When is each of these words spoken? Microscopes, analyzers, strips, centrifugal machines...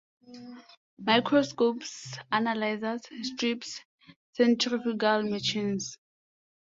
Microscopes, 0.97 2.17
analyzers, 2.31 3.03
strips, 3.21 3.81
centrifugal 4.33 5.21
machines... 5.21 5.99